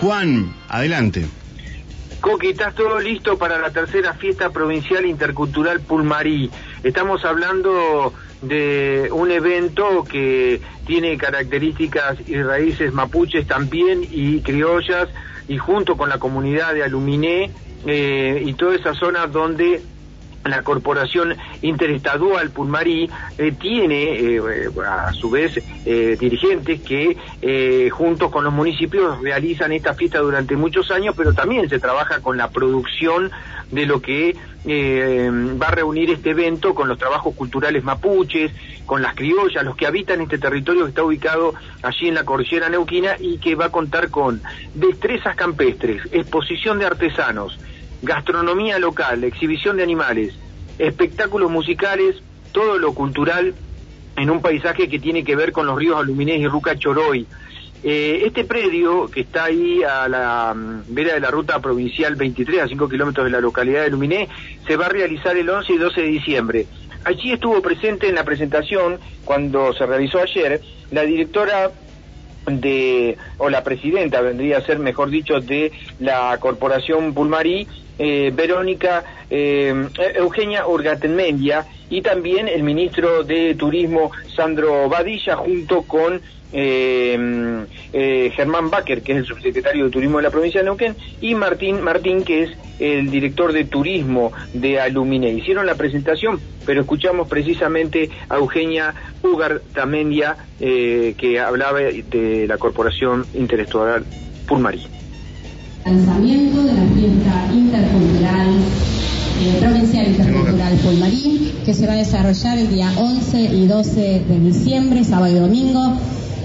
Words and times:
Juan, 0.00 0.54
adelante. 0.68 1.26
Coqui, 2.22 2.48
¿estás 2.48 2.74
todo 2.74 2.98
listo 3.00 3.36
para 3.36 3.58
la 3.58 3.70
tercera 3.70 4.14
fiesta 4.14 4.48
provincial 4.48 5.04
intercultural 5.04 5.80
Pulmarí? 5.80 6.50
Estamos 6.82 7.24
hablando 7.26 8.14
de 8.40 9.10
un 9.12 9.30
evento 9.30 10.04
que 10.04 10.62
tiene 10.86 11.18
características 11.18 12.16
y 12.26 12.42
raíces 12.42 12.94
mapuches 12.94 13.46
también 13.46 14.00
y 14.10 14.40
criollas 14.40 15.08
y 15.48 15.58
junto 15.58 15.98
con 15.98 16.08
la 16.08 16.18
comunidad 16.18 16.72
de 16.72 16.82
Aluminé 16.82 17.50
eh, 17.86 18.42
y 18.42 18.54
toda 18.54 18.76
esa 18.76 18.94
zona 18.94 19.26
donde 19.26 19.82
la 20.44 20.62
Corporación 20.62 21.36
Interestadual 21.62 22.50
Pulmarí 22.50 23.10
eh, 23.36 23.52
tiene 23.52 24.36
eh, 24.36 24.40
a 24.86 25.12
su 25.12 25.30
vez 25.30 25.60
eh, 25.84 26.16
dirigentes 26.18 26.80
que 26.80 27.90
juntos 27.90 28.30
con 28.30 28.44
los 28.44 28.52
municipios 28.52 29.20
realizan 29.20 29.72
esta 29.72 29.94
fiesta 29.94 30.18
durante 30.18 30.56
muchos 30.56 30.90
años, 30.90 31.14
pero 31.16 31.34
también 31.34 31.68
se 31.68 31.78
trabaja 31.78 32.20
con 32.20 32.36
la 32.36 32.50
producción 32.50 33.30
de 33.70 33.86
lo 33.86 34.00
que 34.00 34.36
va 34.62 35.68
a 35.68 35.70
reunir 35.70 36.10
este 36.10 36.30
evento 36.30 36.74
con 36.74 36.88
los 36.88 36.98
trabajos 36.98 37.34
culturales 37.34 37.82
mapuches, 37.82 38.52
con 38.84 39.00
las 39.02 39.14
criollas, 39.14 39.64
los 39.64 39.76
que 39.76 39.86
habitan 39.86 40.20
este 40.20 40.36
territorio 40.38 40.82
que 40.84 40.90
está 40.90 41.02
ubicado 41.02 41.54
allí 41.82 42.08
en 42.08 42.14
la 42.14 42.24
cordillera 42.24 42.68
neuquina 42.68 43.16
y 43.18 43.38
que 43.38 43.54
va 43.54 43.66
a 43.66 43.72
contar 43.72 44.10
con 44.10 44.42
destrezas 44.74 45.34
campestres, 45.36 46.02
exposición 46.12 46.78
de 46.78 46.86
artesanos, 46.86 47.58
gastronomía 48.02 48.78
local, 48.78 49.24
exhibición 49.24 49.76
de 49.76 49.82
animales, 49.82 50.34
espectáculos 50.78 51.50
musicales, 51.50 52.16
todo 52.52 52.78
lo 52.78 52.94
cultural 52.94 53.54
en 54.16 54.30
un 54.30 54.40
paisaje 54.40 54.88
que 54.88 54.98
tiene 54.98 55.24
que 55.24 55.36
ver 55.36 55.52
con 55.52 55.66
los 55.66 55.78
ríos 55.78 55.98
Aluminés 55.98 56.40
y 56.40 56.46
Ruca 56.46 56.76
Choroy. 56.76 57.26
Eh, 57.82 58.24
este 58.26 58.44
predio, 58.44 59.06
que 59.06 59.20
está 59.20 59.44
ahí 59.44 59.82
a 59.82 60.06
la 60.06 60.52
mm, 60.54 60.82
vera 60.88 61.14
de 61.14 61.20
la 61.20 61.30
ruta 61.30 61.60
provincial 61.60 62.14
23, 62.14 62.62
a 62.62 62.68
5 62.68 62.88
kilómetros 62.88 63.24
de 63.24 63.30
la 63.30 63.40
localidad 63.40 63.82
de 63.82 63.90
Luminé, 63.90 64.28
se 64.66 64.76
va 64.76 64.86
a 64.86 64.90
realizar 64.90 65.34
el 65.36 65.48
11 65.48 65.72
y 65.72 65.78
12 65.78 66.00
de 66.02 66.06
diciembre. 66.06 66.66
Allí 67.04 67.32
estuvo 67.32 67.62
presente 67.62 68.08
en 68.08 68.16
la 68.16 68.24
presentación, 68.24 68.98
cuando 69.24 69.72
se 69.72 69.86
realizó 69.86 70.20
ayer, 70.20 70.60
la 70.90 71.02
directora 71.02 71.70
de, 72.46 73.16
o 73.38 73.48
la 73.50 73.62
presidenta, 73.62 74.20
vendría 74.20 74.58
a 74.58 74.62
ser, 74.62 74.78
mejor 74.78 75.10
dicho, 75.10 75.40
de 75.40 75.72
la 75.98 76.36
Corporación 76.38 77.14
Pulmarí, 77.14 77.66
eh, 77.98 78.30
Verónica 78.34 79.04
eh, 79.28 79.74
Eugenia 80.14 80.66
Urgatenmendia 80.66 81.66
y 81.90 82.00
también 82.00 82.48
el 82.48 82.62
ministro 82.62 83.24
de 83.24 83.54
Turismo 83.54 84.10
Sandro 84.34 84.88
Badilla 84.88 85.36
junto 85.36 85.82
con 85.82 86.20
eh, 86.52 87.66
Germán 88.34 88.70
Baker, 88.70 89.02
que 89.02 89.12
es 89.12 89.18
el 89.18 89.26
subsecretario 89.26 89.84
de 89.84 89.90
Turismo 89.90 90.16
de 90.16 90.22
la 90.22 90.30
provincia 90.30 90.60
de 90.60 90.64
Neuquén, 90.64 90.96
y 91.20 91.34
Martín 91.34 91.82
Martín, 91.82 92.24
que 92.24 92.44
es 92.44 92.50
el 92.78 93.10
director 93.10 93.52
de 93.52 93.64
Turismo 93.64 94.32
de 94.54 94.80
Alumine. 94.80 95.30
Hicieron 95.30 95.66
la 95.66 95.74
presentación, 95.74 96.40
pero 96.64 96.80
escuchamos 96.80 97.28
precisamente 97.28 98.08
a 98.28 98.36
Eugenia 98.36 98.94
Ugartamendia, 99.22 100.36
que 100.58 101.40
hablaba 101.44 101.80
de 101.80 102.46
la 102.48 102.56
Corporación 102.56 103.26
Interestadual 103.34 104.04
Pulmarí 104.46 104.86
lanzamiento 105.84 106.62
de 106.62 106.74
la 106.74 106.82
fiesta 106.94 107.52
intercultural, 107.52 108.48
eh, 109.40 109.56
provincial 109.58 110.06
intercultural 110.06 110.74
Pulmarí, 110.76 111.54
que 111.64 111.72
se 111.72 111.86
va 111.86 111.94
a 111.94 111.96
desarrollar 111.96 112.58
el 112.58 112.68
día 112.68 112.92
11 112.98 113.42
y 113.54 113.66
12 113.66 114.24
de 114.28 114.38
diciembre, 114.38 115.02
sábado 115.02 115.34
y 115.34 115.38
domingo, 115.38 115.94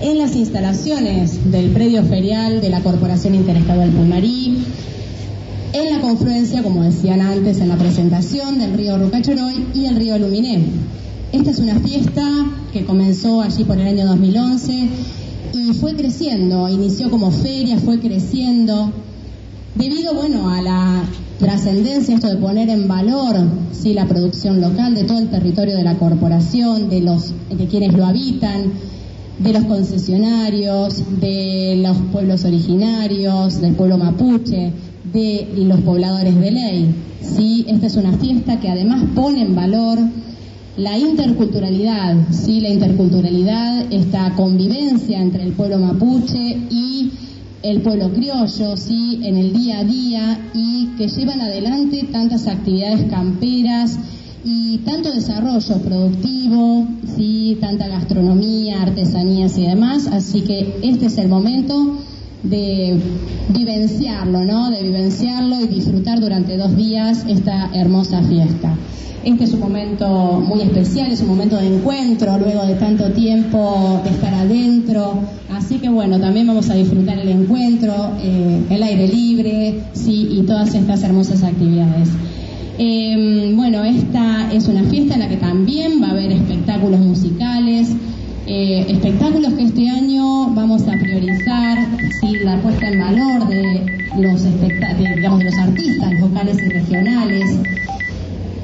en 0.00 0.16
las 0.16 0.34
instalaciones 0.34 1.50
del 1.50 1.70
predio 1.72 2.02
ferial 2.04 2.62
de 2.62 2.70
la 2.70 2.80
Corporación 2.80 3.34
Interestadual 3.34 3.90
Pulmarí, 3.90 4.64
en 5.74 5.90
la 5.90 6.00
confluencia, 6.00 6.62
como 6.62 6.82
decían 6.82 7.20
antes 7.20 7.60
en 7.60 7.68
la 7.68 7.76
presentación, 7.76 8.58
del 8.58 8.72
río 8.72 8.96
Rucachoroy 8.96 9.66
y 9.74 9.84
el 9.84 9.96
río 9.96 10.18
Luminé. 10.18 10.62
Esta 11.32 11.50
es 11.50 11.58
una 11.58 11.78
fiesta 11.80 12.26
que 12.72 12.86
comenzó 12.86 13.42
allí 13.42 13.64
por 13.64 13.78
el 13.78 13.86
año 13.86 14.06
2011 14.06 14.88
y 15.52 15.74
fue 15.74 15.94
creciendo, 15.94 16.68
inició 16.70 17.10
como 17.10 17.30
feria, 17.32 17.76
fue 17.76 18.00
creciendo, 18.00 18.92
debido 19.74 20.14
bueno 20.14 20.50
a 20.50 20.62
la 20.62 21.04
trascendencia 21.38 22.14
esto 22.14 22.28
de 22.28 22.36
poner 22.36 22.68
en 22.68 22.88
valor 22.88 23.36
sí 23.72 23.94
la 23.94 24.06
producción 24.06 24.60
local 24.60 24.94
de 24.94 25.04
todo 25.04 25.18
el 25.18 25.28
territorio 25.28 25.76
de 25.76 25.84
la 25.84 25.96
corporación 25.96 26.88
de 26.88 27.00
los 27.00 27.32
de 27.48 27.66
quienes 27.66 27.94
lo 27.94 28.04
habitan 28.04 28.72
de 29.38 29.52
los 29.52 29.64
concesionarios 29.64 31.20
de 31.20 31.80
los 31.82 31.96
pueblos 32.12 32.44
originarios 32.44 33.60
del 33.60 33.74
pueblo 33.74 33.98
mapuche 33.98 34.72
de 35.12 35.48
los 35.56 35.80
pobladores 35.80 36.38
de 36.38 36.50
ley. 36.50 36.94
Sí 37.22 37.64
esta 37.68 37.86
es 37.86 37.96
una 37.96 38.12
fiesta 38.18 38.60
que 38.60 38.68
además 38.68 39.04
pone 39.14 39.42
en 39.42 39.54
valor 39.54 39.98
la 40.76 40.98
interculturalidad 40.98 42.16
sí 42.30 42.60
la 42.60 42.68
interculturalidad 42.70 43.92
esta 43.92 44.34
convivencia 44.34 45.20
entre 45.20 45.44
el 45.44 45.52
pueblo 45.52 45.78
mapuche 45.78 46.58
y 46.70 47.12
el 47.62 47.80
pueblo 47.82 48.12
criollo, 48.12 48.76
sí, 48.76 49.20
en 49.22 49.36
el 49.36 49.52
día 49.52 49.80
a 49.80 49.84
día 49.84 50.50
y 50.54 50.90
que 50.96 51.08
llevan 51.08 51.40
adelante 51.40 52.08
tantas 52.12 52.46
actividades 52.46 53.10
camperas 53.10 53.98
y 54.44 54.78
tanto 54.78 55.10
desarrollo 55.12 55.78
productivo, 55.82 56.86
sí, 57.16 57.58
tanta 57.60 57.88
gastronomía, 57.88 58.82
artesanías 58.82 59.58
y 59.58 59.62
demás, 59.62 60.06
así 60.06 60.42
que 60.42 60.78
este 60.82 61.06
es 61.06 61.18
el 61.18 61.28
momento 61.28 61.98
de 62.42 62.98
vivenciarlo, 63.48 64.44
¿no? 64.44 64.70
De 64.70 64.82
vivenciarlo 64.82 65.60
y 65.60 65.66
disfrutar 65.66 66.20
durante 66.20 66.56
dos 66.56 66.76
días 66.76 67.24
esta 67.28 67.70
hermosa 67.74 68.22
fiesta. 68.22 68.76
Este 69.24 69.44
es 69.44 69.52
un 69.52 69.60
momento 69.60 70.42
muy 70.46 70.62
especial, 70.62 71.10
es 71.10 71.20
un 71.20 71.28
momento 71.28 71.56
de 71.56 71.66
encuentro 71.66 72.38
luego 72.38 72.64
de 72.64 72.74
tanto 72.74 73.10
tiempo 73.12 74.00
estar 74.08 74.32
adentro. 74.32 75.20
Así 75.50 75.78
que 75.78 75.88
bueno, 75.88 76.20
también 76.20 76.46
vamos 76.46 76.70
a 76.70 76.74
disfrutar 76.74 77.18
el 77.18 77.28
encuentro, 77.28 78.12
eh, 78.22 78.62
el 78.70 78.82
aire 78.82 79.08
libre, 79.08 79.82
sí, 79.92 80.28
y 80.30 80.42
todas 80.42 80.74
estas 80.74 81.02
hermosas 81.02 81.42
actividades. 81.42 82.08
Em, 82.78 83.56
bueno, 83.56 83.82
esta 83.82 84.52
es 84.52 84.68
una 84.68 84.84
fiesta 84.84 85.14
en 85.14 85.20
la 85.20 85.28
que 85.28 85.36
también 85.36 86.00
va 86.00 86.08
a 86.08 86.10
haber 86.12 86.30
espectáculos 86.30 87.00
musicales, 87.00 87.88
eh, 88.50 88.86
espectáculos 88.88 89.52
que 89.52 89.64
este 89.64 89.90
año 89.90 90.48
vamos 90.54 90.88
a 90.88 90.92
priorizar, 90.92 91.86
sí, 92.18 92.32
la 92.42 92.58
puesta 92.62 92.88
en 92.88 92.98
valor 92.98 93.46
de 93.46 93.84
los, 94.18 94.42
digamos, 95.16 95.38
de 95.40 95.44
los 95.44 95.58
artistas 95.58 96.18
locales 96.18 96.56
y 96.64 96.70
regionales. 96.70 97.58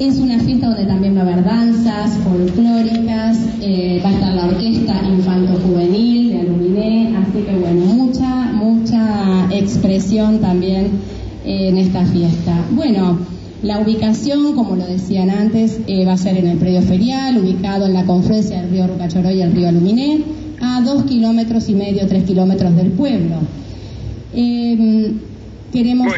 Es 0.00 0.16
una 0.16 0.40
fiesta 0.40 0.68
donde 0.68 0.86
también 0.86 1.14
va 1.14 1.20
a 1.20 1.22
haber 1.24 1.44
danzas 1.44 2.16
folclóricas, 2.16 3.38
eh, 3.60 4.00
va 4.02 4.08
a 4.08 4.12
estar 4.12 4.32
la 4.32 4.46
orquesta 4.46 5.02
infanto-juvenil 5.06 6.30
de 6.30 6.40
Aluminé, 6.40 7.16
así 7.18 7.42
que 7.42 7.54
bueno, 7.54 7.84
mucha, 7.84 8.52
mucha 8.54 9.48
expresión 9.50 10.38
también 10.38 10.92
en 11.44 11.76
esta 11.76 12.06
fiesta. 12.06 12.64
Bueno, 12.70 13.18
la 13.64 13.78
ubicación, 13.78 14.54
como 14.54 14.76
lo 14.76 14.86
decían 14.86 15.30
antes, 15.30 15.80
eh, 15.86 16.04
va 16.04 16.12
a 16.12 16.18
ser 16.18 16.36
en 16.36 16.48
el 16.48 16.58
predio 16.58 16.82
ferial, 16.82 17.38
ubicado 17.38 17.86
en 17.86 17.94
la 17.94 18.04
confluencia 18.04 18.60
del 18.60 18.70
río 18.70 18.86
Rucachoró 18.86 19.30
y 19.30 19.40
el 19.40 19.52
río 19.52 19.68
Aluminé, 19.68 20.22
a 20.60 20.82
dos 20.82 21.04
kilómetros 21.04 21.70
y 21.70 21.74
medio, 21.74 22.06
tres 22.06 22.24
kilómetros 22.24 22.76
del 22.76 22.90
pueblo. 22.92 23.36
Eh, 24.34 25.12
queremos 25.72 26.12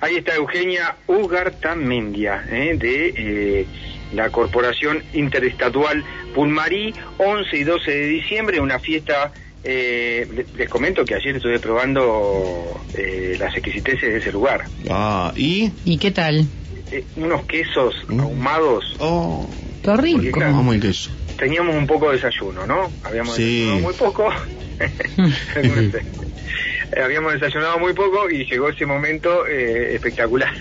Ahí 0.00 0.16
está 0.16 0.34
Eugenia 0.34 0.94
Ugartamendia, 1.08 2.44
¿eh? 2.50 2.76
de 2.78 3.14
eh, 3.16 3.66
la 4.12 4.30
Corporación 4.30 5.02
Interestatual 5.12 6.04
Pulmarí, 6.34 6.94
11 7.18 7.56
y 7.56 7.64
12 7.64 7.90
de 7.90 8.06
diciembre, 8.06 8.60
una 8.60 8.78
fiesta 8.78 9.32
eh, 9.64 10.44
les 10.56 10.68
comento 10.68 11.04
que 11.04 11.14
ayer 11.14 11.36
estuve 11.36 11.58
probando 11.58 12.80
eh, 12.94 13.36
las 13.38 13.54
exquisiteces 13.54 14.12
de 14.12 14.18
ese 14.18 14.32
lugar. 14.32 14.64
Ah, 14.88 15.32
¿y? 15.36 15.70
¿Y 15.84 15.98
qué 15.98 16.10
tal? 16.10 16.46
Eh, 16.90 17.04
unos 17.16 17.44
quesos 17.46 17.94
mm. 18.08 18.20
ahumados. 18.20 18.96
Oh, 18.98 19.48
qué 19.82 19.96
rico. 19.96 20.40
¿Cómo 20.40 20.72
el 20.72 20.80
queso? 20.80 21.10
Teníamos 21.36 21.74
un 21.74 21.86
poco 21.86 22.10
de 22.10 22.16
desayuno, 22.16 22.66
¿no? 22.66 22.90
Habíamos 23.04 23.34
sí. 23.34 23.78
muy 23.82 23.94
poco. 23.94 24.28
Habíamos 27.02 27.34
desayunado 27.34 27.78
muy 27.78 27.92
poco 27.92 28.30
y 28.30 28.46
llegó 28.46 28.68
ese 28.68 28.86
momento 28.86 29.46
eh, 29.46 29.94
espectacular. 29.94 30.54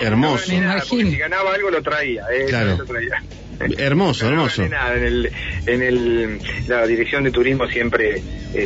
Hermoso. 0.00 0.46
si 0.46 1.16
ganaba 1.16 1.54
algo 1.54 1.70
lo 1.70 1.82
traía. 1.82 2.24
Eh, 2.32 2.46
claro. 2.48 2.78
Hermoso, 3.78 4.28
hermoso. 4.28 4.62
en, 4.64 5.02
el, 5.04 5.32
en 5.66 5.82
el, 5.82 6.40
la 6.66 6.86
dirección 6.86 7.24
de 7.24 7.30
turismo 7.30 7.66
siempre 7.68 8.22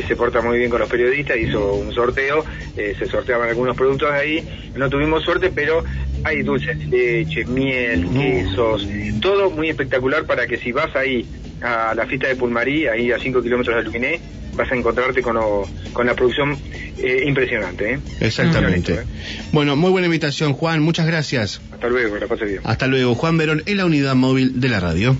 se 0.07 0.15
porta 0.15 0.41
muy 0.41 0.57
bien 0.57 0.69
con 0.69 0.79
los 0.79 0.89
periodistas, 0.89 1.37
hizo 1.37 1.73
un 1.75 1.91
sorteo, 1.93 2.45
se 2.75 3.07
sorteaban 3.07 3.49
algunos 3.49 3.75
productos 3.75 4.09
ahí, 4.11 4.43
no 4.75 4.89
tuvimos 4.89 5.23
suerte, 5.23 5.51
pero 5.53 5.83
hay 6.23 6.41
dulces 6.43 6.77
de 6.79 6.85
leche, 6.87 7.45
miel, 7.45 8.07
quesos, 8.13 8.87
todo 9.21 9.49
muy 9.49 9.69
espectacular 9.69 10.25
para 10.25 10.45
que 10.47 10.57
si 10.57 10.71
vas 10.71 10.95
ahí 10.95 11.25
a 11.61 11.93
la 11.95 12.05
fiesta 12.05 12.27
de 12.27 12.35
Pulmarí, 12.35 12.87
ahí 12.87 13.11
a 13.11 13.19
5 13.19 13.41
kilómetros 13.41 13.75
de 13.77 13.83
Luquiné, 13.83 14.19
vas 14.53 14.71
a 14.71 14.75
encontrarte 14.75 15.21
con, 15.21 15.35
lo- 15.35 15.69
con 15.93 16.05
la 16.05 16.13
producción 16.15 16.57
eh, 17.01 17.23
impresionante. 17.25 17.93
¿eh? 17.93 17.99
Exactamente. 18.19 18.93
Eh. 18.93 19.03
Bueno, 19.51 19.75
muy 19.75 19.91
buena 19.91 20.07
invitación, 20.07 20.53
Juan. 20.53 20.81
Muchas 20.81 21.07
gracias. 21.07 21.61
Hasta 21.71 21.87
luego, 21.87 22.13
que 22.13 22.19
la 22.19 22.27
pase 22.27 22.45
bien. 22.45 22.61
Hasta 22.63 22.87
luego. 22.87 23.15
Juan 23.15 23.37
Verón 23.37 23.63
en 23.65 23.77
la 23.77 23.85
unidad 23.85 24.15
móvil 24.15 24.59
de 24.59 24.69
la 24.69 24.79
radio. 24.79 25.15